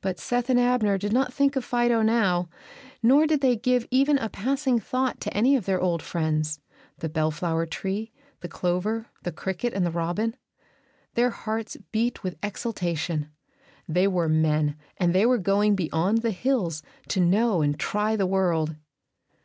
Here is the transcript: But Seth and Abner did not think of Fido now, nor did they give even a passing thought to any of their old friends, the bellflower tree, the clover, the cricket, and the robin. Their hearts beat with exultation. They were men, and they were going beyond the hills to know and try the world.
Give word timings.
But 0.00 0.18
Seth 0.18 0.50
and 0.50 0.58
Abner 0.58 0.98
did 0.98 1.12
not 1.12 1.32
think 1.32 1.54
of 1.54 1.64
Fido 1.64 2.02
now, 2.02 2.48
nor 3.00 3.28
did 3.28 3.42
they 3.42 3.54
give 3.54 3.86
even 3.92 4.18
a 4.18 4.28
passing 4.28 4.80
thought 4.80 5.20
to 5.20 5.32
any 5.36 5.54
of 5.54 5.66
their 5.66 5.80
old 5.80 6.02
friends, 6.02 6.58
the 6.98 7.08
bellflower 7.08 7.64
tree, 7.66 8.10
the 8.40 8.48
clover, 8.48 9.06
the 9.22 9.30
cricket, 9.30 9.72
and 9.72 9.86
the 9.86 9.92
robin. 9.92 10.34
Their 11.14 11.30
hearts 11.30 11.76
beat 11.92 12.24
with 12.24 12.38
exultation. 12.42 13.30
They 13.88 14.08
were 14.08 14.28
men, 14.28 14.74
and 14.96 15.14
they 15.14 15.26
were 15.26 15.38
going 15.38 15.76
beyond 15.76 16.22
the 16.22 16.32
hills 16.32 16.82
to 17.10 17.20
know 17.20 17.62
and 17.62 17.78
try 17.78 18.16
the 18.16 18.26
world. 18.26 18.74